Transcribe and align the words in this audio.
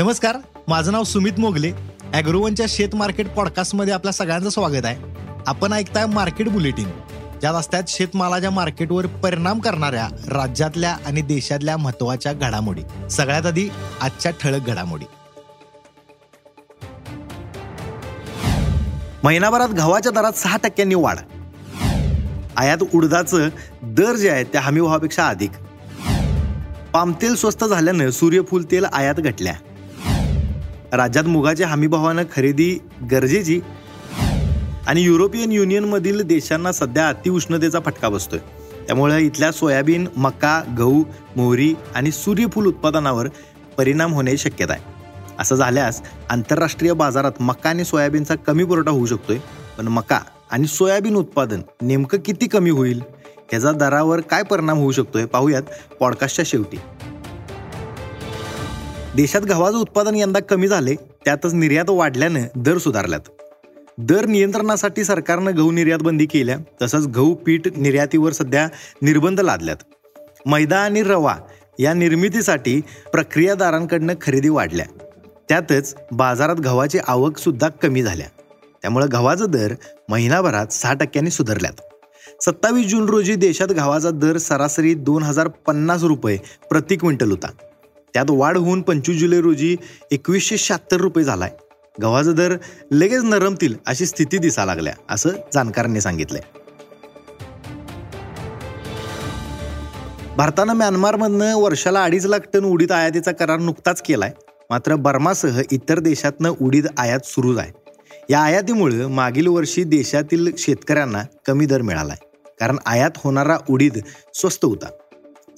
नमस्कार 0.00 0.36
माझं 0.68 0.92
नाव 0.92 1.04
सुमित 1.04 1.32
मोगले. 1.38 1.72
अॅग्रोवनच्या 2.14 2.66
शेत 2.68 2.94
मार्केट 2.94 3.28
पॉडकास्टमध्ये 3.28 3.94
आपल्या 3.94 4.12
सगळ्यांचं 4.12 4.48
स्वागत 4.48 4.84
आहे. 4.84 4.96
आपण 5.46 5.72
ऐकताय 5.72 6.06
मार्केट 6.06 6.48
बुलेटिन. 6.48 6.88
ज्यात 7.40 7.54
असतात 7.54 7.82
शेतमालाच्या 7.88 8.50
मार्केटवर 8.50 9.06
परिणाम 9.06 9.58
करणाऱ्या 9.58 10.08
राज्यातल्या 10.28 10.96
आणि 11.06 11.20
देशातल्या 11.20 11.76
महत्त्वाच्या 11.76 12.32
घडामोडी. 12.32 13.08
सगळ्यात 13.10 13.46
आधी 13.46 13.68
आजच्या 14.00 14.32
ठळक 14.40 14.66
घडामोडी. 14.66 15.04
महिनाभरात 19.24 19.68
गव्हाच्या 19.68 20.12
दरात 20.12 20.32
सहा 20.32 20.56
टक्क्यांनी 20.62 20.94
वाढ. 20.94 21.18
आयात 22.56 22.78
उडदाचं 22.94 23.48
दर 23.82 24.16
जे 24.16 24.30
आहे 24.30 24.44
त्या 24.44 24.60
हमी 24.60 24.80
भावापेक्षा 24.80 25.28
अधिक. 25.28 25.50
पामतेल 26.92 27.34
स्वस्त 27.34 27.64
झाल्यानं 27.64 28.10
सूर्यफूल 28.10 28.64
तेल 28.70 28.84
आयात 28.84 29.14
घटल्या. 29.14 29.54
राज्यात 30.92 31.24
मुगाच्या 31.24 31.68
हमीभावानं 31.68 32.22
खरेदी 32.36 32.78
गरजेची 33.10 33.60
आणि 34.86 35.02
युरोपियन 35.02 35.52
युनियनमधील 35.52 36.22
देशांना 36.22 36.72
सध्या 36.72 37.08
अतिउष्णतेचा 37.08 37.80
फटका 37.80 38.08
बसतोय. 38.08 38.38
त्यामुळे 38.86 39.22
इथल्या 39.22 39.52
सोयाबीन 39.52 40.06
मका 40.16 40.62
गहू 40.78 41.04
मोहरी 41.36 41.74
आणि 41.94 42.10
सूर्यफूल 42.10 42.66
उत्पादनावर 42.66 43.28
परिणाम 43.78 44.14
होण्याची 44.14 44.38
शक्यता 44.38 44.72
आहे. 44.72 44.82
असं 45.38 45.54
झाल्यास 45.54 46.02
आंतरराष्ट्रीय 46.30 46.92
बाजारात 46.92 47.32
मका 47.40 47.70
आणि 47.70 47.84
सोयाबीनचा 47.84 48.34
कमी 48.34 48.64
पुरवठा 48.64 48.90
होऊ 48.90 49.06
शकतोय. 49.06 49.38
पण 49.78 49.88
मका 49.88 50.20
आणि 50.50 50.66
सोयाबीन 50.66 51.14
उत्पादन 51.14 51.60
नेमकं 51.82 52.18
किती 52.18 52.48
कमी 52.48 52.70
होईल? 52.70 53.02
ह्याचा 53.50 53.72
दरावर 53.72 54.20
काय 54.20 54.42
परिणाम 54.42 54.78
होऊ 54.78 54.92
शकतोय? 54.92 55.24
पाहूयात 55.24 55.62
पॉडकास्टच्या 56.00 56.44
शेवटी. 56.48 56.76
देशात 59.20 59.40
गव्हाचं 59.40 59.78
उत्पादन 59.78 60.14
यंदा 60.14 60.40
कमी 60.40 60.68
झाले 60.68 60.94
त्यातच 60.94 61.54
निर्यात 61.54 61.84
वाढल्यानं 61.88 62.40
दर 62.56 62.78
सुधारल्यात. 62.78 63.20
दर 63.98 64.26
नियंत्रणासाठी 64.26 65.04
सरकारनं 65.04 65.56
गहू 65.56 65.70
निर्यात 65.70 65.98
बंदी 65.98 66.26
केल्या 66.26 66.56
तसंच 66.82 67.06
गहू 67.06 67.34
पीठ 67.34 67.60
निर्यातीवर 67.76 68.32
सध्या 68.32 68.68
निर्बंध 69.02 69.40
लादल्यात. 69.40 69.76
मैदा 70.46 70.78
आणि 70.78 71.02
रवा 71.02 71.34
या 71.78 71.94
निर्मितीसाठी 71.94 72.80
प्रक्रियादारांकडनं 73.12 74.14
खरेदी 74.22 74.48
वाढल्या. 74.48 74.86
त्यातच 75.48 75.94
बाजारात 76.12 76.56
गव्हाची 76.56 76.98
आवक 77.06 77.38
सुद्धा 77.38 77.68
कमी 77.68 78.02
झाल्या. 78.02 78.26
त्यामुळे 78.82 79.06
गव्हाचं 79.06 79.46
दर 79.48 79.74
महिनाभरात 80.08 80.66
सहा 80.66 80.94
टक्क्यांनी 80.94 81.30
सुधारल्यात. 81.30 81.80
सत्तावीस 82.42 82.86
जून 82.86 83.08
रोजी 83.08 83.34
देशात 83.34 83.68
गव्हाचा 83.68 84.10
दर 84.10 84.38
सरासरी 84.38 84.94
दोन 84.94 85.22
हजार 85.22 85.48
पन्नास 85.48 86.02
रुपये 86.02 86.38
प्रति 86.70 86.96
क्विंटल 86.96 87.30
होता. 87.30 87.50
त्यात 88.14 88.24
वाढ 88.28 88.56
होऊन 88.56 88.82
पंचवीस 88.82 89.20
जुलै 89.20 89.40
रोजी 89.40 89.76
एकवीसशे 90.10 90.58
शहात्तर 90.58 90.96
रुपये 90.96 91.24
झालाय. 91.24 91.50
गव्हाचा 92.02 92.32
दर 92.32 92.56
लगेच 92.90 93.22
नरमतील 93.22 93.74
अशी 93.86 94.06
स्थिती 94.06 94.38
दिसा 94.38 94.64
लागल्या 94.64 94.94
असं 95.10 95.30
जाणकारांनी 95.54 96.00
सांगितलंय. 96.00 96.40
भारतानं 100.36 100.72
म्यानमारमधनं 100.72 101.56
वर्षाला 101.56 102.04
अडीच 102.04 102.26
लाख 102.26 102.38
टन 102.54 102.64
उडीद 102.64 102.92
आयातीचा 102.92 103.32
करार 103.32 103.58
नुकताच 103.58 104.02
केलाय. 104.02 104.30
मात्र 104.70 104.94
बर्मासह 104.94 105.62
इतर 105.70 105.98
देशातनं 105.98 106.52
उडीद 106.60 106.86
आयात 106.98 107.20
सुरूच 107.24 107.58
आहे. 107.58 107.72
या 108.30 108.40
आयातीमुळे 108.40 109.06
मागील 109.06 109.46
वर्षी 109.46 109.84
देशातील 109.84 110.52
शेतकऱ्यांना 110.58 111.22
कमी 111.46 111.66
दर 111.66 111.82
मिळालाय. 111.82 112.16
कारण 112.60 112.76
आयात 112.86 113.10
होणारा 113.16 113.58
उडीद 113.70 113.98
स्वस्त 114.34 114.64
होता. 114.64 114.86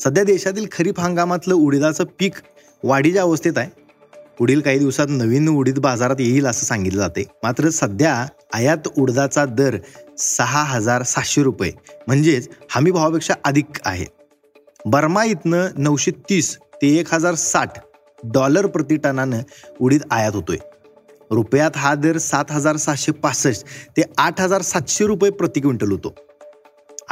सध्या 0.05 0.25
देशातील 0.25 0.67
खरीप 0.73 1.01
हंगामातलं 1.01 1.55
उडीदाचं 1.55 2.05
पीक 2.05 2.33
वाढीच्या 2.85 3.23
अवस्थेत 3.23 3.53
आहे. 3.57 3.71
पुढील 4.39 4.61
काही 4.61 4.79
दिवसात 4.79 5.07
नवीन 5.09 5.49
उडीद 5.49 5.79
बाजारात 5.79 6.17
येईल 6.19 6.47
असं 6.47 6.67
सांगितलं 6.67 6.99
जाते. 6.99 7.25
मात्र 7.43 7.69
सध्या 7.69 8.27
आयात 8.53 8.89
उडदाचा 8.99 9.45
दर 9.45 9.77
सहा 10.19 10.63
हजार 10.63 11.03
सातशे 11.03 11.43
रुपये. 11.43 11.73
म्हणजेच 12.07 12.49
हमी 12.71 12.91
भावापेक्षा 12.91 13.35
अधिक 13.45 13.67
आहे. 13.85 14.07
बर्मा 14.85 15.25
इथनं 15.25 15.69
नऊशे 15.77 16.11
तीस 16.11 16.57
ते 16.57 16.89
एक 16.89 17.15
हजार 17.15 17.35
साठ 17.35 17.79
डॉलर 18.25 18.67
प्रति 18.67 18.97
टनानं 18.97 19.41
उडीद 19.81 20.03
आयात 20.11 20.33
होतोय. 20.35 20.57
रुपयात 21.31 21.71
हा 21.77 21.95
दर 21.95 22.19
सात 22.19 22.45
हजार 22.51 22.77
सहाशे 22.77 23.13
पासष्ट 23.13 23.65
ते 23.97 24.03
आठ 24.19 24.41
हजार 24.41 24.63
सातशे 24.63 25.07
रुपये 25.07 25.31
प्रति 25.31 25.61
क्विंटल 25.61 25.91
होतो. 25.91 26.15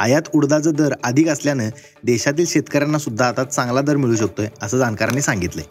आयात 0.01 0.21
उडदाचा 0.35 0.71
दर 0.71 0.93
अधिक 1.03 1.27
असल्यानं 1.27 1.69
देशातील 2.03 2.45
शेतकऱ्यांना 2.45 2.97
सुद्धा 2.97 3.27
आता 3.27 3.43
चांगला 3.43 3.81
दर 3.81 3.95
मिळू 3.95 4.15
शकतोय 4.15 4.47
असं 4.61 4.77
जाणकारांनी 4.77 5.21
सांगितलंय. 5.21 5.63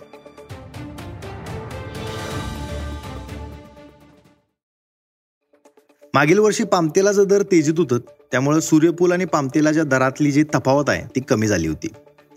मागील 6.14 6.38
वर्षी 6.38 6.64
पामतेलाचं 6.64 7.24
दर 7.26 7.42
तेजीत 7.42 7.74
होतं 7.78 7.98
त्यामुळे 8.32 8.60
सूर्यफूल 8.60 9.12
आणि 9.12 9.24
पामतेलाच्या 9.24 9.84
दरातली 9.84 10.32
जी 10.32 10.42
तफावत 10.42 10.84
आहे 10.88 11.02
ती 11.16 11.20
कमी 11.20 11.46
झाली 11.46 11.68
होती. 11.68 11.88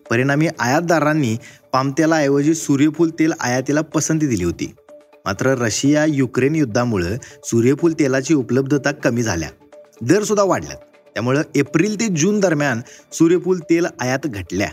परिणामी 0.10 0.48
आयातदारांनी 0.60 1.38
पामतेलाऐवजी 1.74 2.54
सूर्यफूल 2.54 3.10
तेल 3.10 3.34
आयातीला 3.40 3.82
पसंती 3.82 4.28
दिली 4.28 4.44
होती. 4.44 4.74
मात्र 5.26 5.48
रशिया 5.48 6.06
युक्रेन 6.06 6.56
युद्धामुळे 6.56 7.18
सूर्यफूल 7.44 7.94
तेलाची 7.94 8.34
उपलब्धता 8.34 8.92
कमी 8.92 9.24
झाल्या. 9.24 9.50
दर 10.02 10.24
सुद्धा 10.24 10.44
वाढल्यात. 10.44 10.78
त्यामुळं 11.14 11.42
एप्रिल 11.56 12.00
ते 12.00 12.08
जून 12.08 12.40
दरम्यान 12.40 12.82
सूर्यफूल 13.14 13.60
तेल 13.60 13.86
आयात 14.00 14.20
घटल्या. 14.26 14.70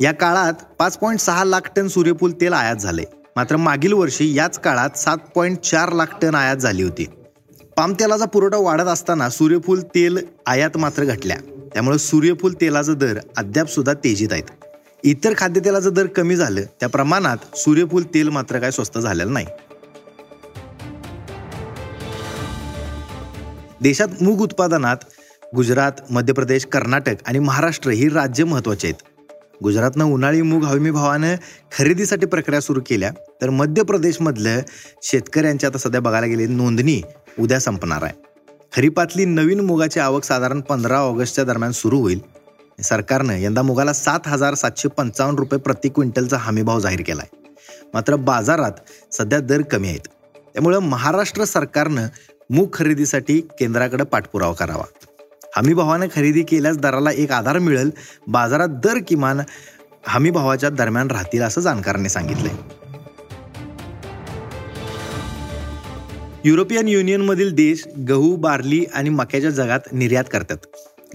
या 0.00 0.12
काळात 0.12 0.52
पाच 0.78 0.98
पॉईंट 0.98 1.20
सहा 1.20 1.44
लाख 1.44 1.60
टन 1.76 1.88
सूर्यफूल 1.88 2.32
तेल 2.32 2.52
आयात 2.52 2.76
झाले. 2.76 3.04
मात्र 3.36 3.56
मागील 3.56 3.92
वर्षी 3.92 4.34
याच 4.38 4.58
काळात 4.58 4.98
सात 4.98 5.16
पॉईंट 5.34 5.58
चार 5.58 5.92
लाख 5.92 6.06
टन 6.22 6.34
आयात 6.34 6.56
झाली 6.56 6.82
होती. 6.82 7.06
पाम 7.76 7.92
तेलाचा 7.92 8.24
पुरवठा 8.24 8.56
वाढत 8.56 8.88
असताना 8.88 9.30
सूर्यफूल 9.30 9.80
तेल 9.80 10.18
आयात 10.46 10.76
मात्र 10.76 11.04
घटल्या. 11.04 11.36
त्यामुळे 11.74 11.98
सूर्यफूल 11.98 12.54
तेलाचा 12.60 12.94
दर 12.94 13.18
अद्याप 13.36 13.66
सुद्धा 13.66 13.92
तेजीत 13.92 14.28
आहेत. 14.32 14.42
इतर 15.04 15.32
खाद्यतेलाचं 15.36 15.92
दर 15.92 16.06
कमी 16.06 16.36
झालं. 16.36 16.60
त्या 16.80 16.88
प्रमाणात 16.88 17.56
सूर्यफूल 17.56 18.02
तेल 18.02 18.28
मात्र 18.28 18.58
काय 18.58 18.70
स्वस्त 18.70 18.98
झालेलं 18.98 19.32
नाही. 19.32 19.46
देशात 23.80 24.08
मूग 24.20 24.40
उत्पादनात 24.40 24.96
गुजरात 25.56 25.92
मध्य 26.10 26.32
प्रदेश 26.32 26.64
कर्नाटक 26.64 27.14
आणि 27.26 27.38
महाराष्ट्र 27.38 27.90
ही 27.90 28.08
राज्य 28.08 28.44
महत्वाची 28.44 28.86
आहेत. 28.86 29.02
गुजरातनं 29.62 30.04
उन्हाळी 30.04 30.42
मूग 30.42 30.64
हमी 30.64 30.90
भावानं 30.90 31.34
खरेदीसाठी 31.78 32.26
प्रक्रिया 32.26 32.60
सुरू 32.60 32.80
केल्या 32.86 33.10
तर 33.42 33.50
मध्य 33.50 33.82
प्रदेशमधलं 33.82 34.60
शेतकऱ्यांची 35.02 35.66
आता 35.66 35.78
सध्या 35.78 36.00
बघायला 36.00 36.26
गेले 36.26 36.46
नोंदणी 36.46 37.02
उद्या 37.38 37.60
संपणार 37.60 38.02
आहे. 38.02 38.12
खरीपातली 38.76 39.24
नवीन 39.24 39.60
मुगाची 39.60 40.00
आवक 40.00 40.24
साधारण 40.24 40.60
पंधरा 40.60 40.98
ऑगस्टच्या 40.98 41.44
दरम्यान 41.44 41.72
सुरू 41.72 42.00
होईल. 42.00 42.20
सरकारनं 42.82 43.36
यंदा 43.36 43.62
मुगाला 43.62 43.92
सात 43.92 44.20
हजार 44.26 44.54
सातशे 44.54 44.88
पंचावन्न 44.88 45.38
रुपये 45.38 45.58
प्रति 45.58 45.88
क्विंटलचा 45.88 46.36
हमीभाव 46.36 46.80
जाहीर 46.80 47.02
केलाय. 47.06 47.36
मात्र 47.94 48.16
बाजारात 48.16 48.72
सध्या 49.12 49.38
दर 49.38 49.62
कमी 49.62 49.88
आहेत. 49.88 50.08
त्यामुळं 50.54 50.78
महाराष्ट्र 50.78 51.44
सरकारनं 51.44 52.06
मूग 52.50 52.68
खरेदीसाठी 52.72 53.40
केंद्राकडे 53.40 54.04
पाठपुरावा 54.04 54.54
करावा. 54.54 54.84
हमी 55.58 55.74
भावानं 55.74 56.06
खरेदी 56.14 56.42
केल्यास 56.42 56.78
दराला 56.78 57.10
एक 57.10 57.32
आधार 57.32 57.58
मिळेल. 57.58 57.90
बाजारात 58.26 58.68
दर 58.68 58.98
किमान 59.08 59.40
हमी 60.06 60.30
भावाच्या 60.30 60.70
दरम्यान 60.70 61.10
राहतील 61.10 61.42
असं 61.42 61.60
जाणकारांनी 61.60 62.08
सांगितलंय. 62.08 62.50
युरोपियन 66.44 66.88
युनियनमधील 66.88 67.54
देश 67.54 67.88
गहू 68.08 68.36
बार्ली 68.36 68.84
आणि 68.94 69.10
मक्याच्या 69.10 69.50
जगात 69.50 69.80
निर्यात 69.92 70.24
करतात. 70.32 70.56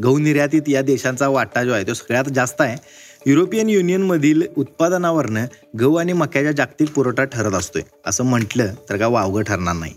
गहू 0.03 0.19
निर्यातीत 0.19 0.61
या 0.67 0.81
देशांचा 0.81 1.27
वाटा 1.27 1.63
जो 1.63 1.71
आहे 1.71 1.87
तो 1.87 1.93
सगळ्यात 1.93 2.25
जास्त 2.25 2.61
आहे. 2.61 2.77
युरोपियन 3.25 3.69
युनियनमधील 3.69 4.41
उत्पादनावरनं 4.57 5.45
गहू 5.79 5.95
आणि 5.95 6.13
मक्याच्या 6.13 6.51
जागतिक 6.51 6.89
पुरवठा 6.89 7.23
ठरत 7.23 7.51
असतोय. 7.51 7.81
असं 8.05 8.23
म्हटलं 8.23 8.73
तर 8.89 8.97
का 8.97 9.07
वावगं 9.07 9.41
ठरणार 9.41 9.75
नाही. 9.75 9.93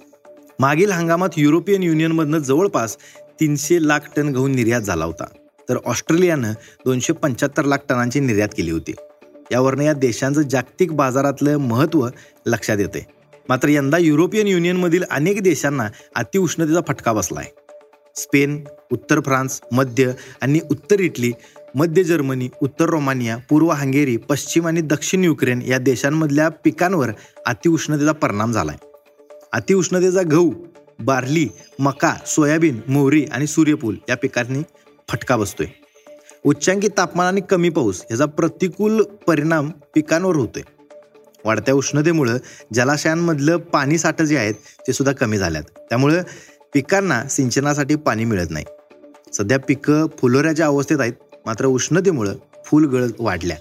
मागील 0.60 0.90
हंगामात 0.90 1.28
युरोपियन 1.36 1.82
युनियनमधनं 1.82 2.38
जवळपास 2.38 2.96
तीनशे 3.40 3.78
लाख 3.88 4.00
टन 4.16 4.28
गहू 4.28 4.48
निर्यात 4.48 4.80
झाला 4.80 5.04
होता. 5.04 5.24
तर 5.68 5.76
ऑस्ट्रेलियानं 5.84 6.52
दोनशे 6.84 7.12
पंच्याहत्तर 7.12 7.64
लाख 7.64 7.78
टनांची 7.88 8.20
निर्यात 8.20 8.48
केली 8.56 8.70
होती. 8.70 8.94
यावरनं 9.52 9.82
या 9.82 9.92
देशांचं 9.92 10.42
जागतिक 10.42 10.92
बाजारातलं 10.92 11.56
महत्त्व 11.56 12.08
लक्षात 12.46 12.78
येते 12.78 13.06
मात्र 13.48 13.68
यंदा 13.68 13.98
युरोपियन 13.98 14.46
युनियनमधील 14.46 15.04
अनेक 15.10 15.42
देशांना 15.42 15.88
अतिउष्णतेचा 16.14 16.80
फटका 16.88 17.12
बसला 17.12 17.40
आहे 17.40 17.50
स्पेन 18.16 18.64
उत्तर 18.92 19.20
फ्रान्स 19.20 19.60
मध्य 19.72 20.12
आणि 20.40 20.60
उत्तर 20.70 21.00
इटली 21.00 21.32
मध्य 21.74 22.02
जर्मनी 22.02 22.48
उत्तर 22.62 22.84
रोमानिया 22.84 23.36
पूर्व 23.48 23.70
हंगेरी 23.70 24.16
पश्चिम 24.16 24.66
आणि 24.66 24.80
दक्षिण 24.80 25.24
युक्रेन 25.24 25.62
या 25.62 25.78
देशांमधल्या 25.78 26.48
पिकांवर 26.48 27.08
अतिउष्णतेचा 27.46 28.12
परिणाम 28.12 28.52
झालाय. 28.52 28.76
अतिउष्णतेचा 29.52 30.22
गहू 30.22 30.52
बार्ली 30.98 31.48
मका 31.78 32.14
सोयाबीन 32.26 32.80
मोहरी 32.88 33.24
आणि 33.24 33.46
सूर्यफूल 33.46 33.96
या 34.08 34.16
पिकांनी 34.16 34.62
फटका 35.08 35.36
बसतोय. 35.36 35.66
उच्चांकी 36.44 36.88
तापमान 36.88 37.26
आणि 37.26 37.40
कमी 37.40 37.68
पाऊस 37.68 38.04
याचा 38.10 38.26
प्रतिकूल 38.26 39.02
परिणाम 39.02 39.70
पिकांवर 39.94 40.36
होतोय. 40.36 40.62
वाढत्या 41.44 41.74
उष्णतेमुळं 41.74 42.36
जलाशयांमधलं 42.74 43.56
पाणी 43.56 43.98
साठं 43.98 44.24
जे 44.24 44.38
आहेत 44.38 44.54
ते 44.54 44.92
सुद्धा 44.92 45.12
कमी 45.12 45.38
झाल्यात. 45.38 45.62
त्यामुळं 45.62 46.22
पिकांना 46.74 47.24
सिंचनासाठी 47.24 47.94
पाणी 47.94 48.24
मिळत 48.24 48.46
नाही. 48.50 48.64
सध्या 49.32 49.58
पिकं 49.58 50.06
फुलोऱ्याच्या 50.18 50.66
अवस्थेत 50.66 51.00
आहेत 51.00 51.12
मात्र 51.46 51.66
उष्णतेमुळं 51.66 52.34
फुलगळ 52.64 53.04
वाढल्या. 53.18 53.56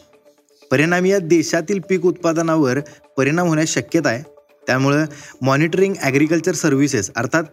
परिणामी 0.72 1.12
या 1.12 1.20
देशातील 1.20 1.80
पीक 1.90 2.06
उत्पादनावर 2.06 2.80
परिणाम 3.18 3.48
होण्यास 3.48 3.68
शक्यता 3.68 4.10
आहे 4.10 4.35
त्यामुळं 4.68 5.06
मॉनिटरिंग 5.42 5.94
ॲग्रिकल्चर 6.02 6.54
सर्व्हिसेस 6.54 7.10
अर्थात 7.16 7.44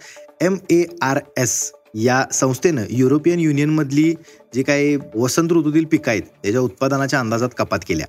एम 0.41 0.57
ए 0.71 0.85
आर 1.03 1.19
एस 1.37 1.73
या 1.95 2.25
संस्थेनं 2.33 2.85
युरोपियन 2.91 3.39
युनियनमधली 3.39 4.13
जी 4.55 4.63
काही 4.63 4.97
वसंत 5.15 5.53
ऋतूतील 5.53 5.85
पिकं 5.85 6.11
आहेत 6.11 6.23
त्याच्या 6.43 6.61
उत्पादनाच्या 6.61 7.21
अंदाजात 7.21 7.49
कपात 7.59 7.79
केल्या. 7.89 8.07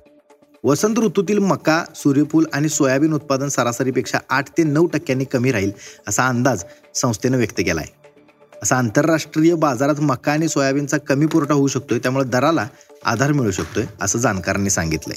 वसंत 0.64 0.98
ऋतूतील 0.98 1.38
मका 1.38 1.82
सूर्यफूल 1.94 2.44
आणि 2.52 2.68
सोयाबीन 2.68 3.12
उत्पादन 3.14 3.48
सरासरीपेक्षा 3.48 4.18
आठ 4.28 4.48
ते 4.58 4.62
नऊ 4.62 4.86
टक्क्यांनी 4.86 5.24
कमी 5.24 5.52
राहील 5.52 5.70
असा 6.08 6.26
अंदाज 6.28 6.64
संस्थेनं 6.94 7.36
व्यक्त 7.36 7.60
केला 7.60 7.80
आहे 7.80 8.02
असा 8.62 8.76
आंतरराष्ट्रीय 8.76 9.54
बाजारात 9.54 10.00
मका 10.00 10.32
आणि 10.32 10.48
सोयाबीनचा 10.48 10.98
कमी 10.98 11.26
पुरवठा 11.26 11.54
होऊ 11.54 11.66
शकतोय 11.66 11.98
त्यामुळे 11.98 12.24
दराला 12.24 12.66
आधार 13.04 13.32
मिळू 13.32 13.50
शकतोय 13.50 13.84
असं 14.00 14.18
जाणकारांनी 14.18 14.70
सांगितलंय. 14.70 15.16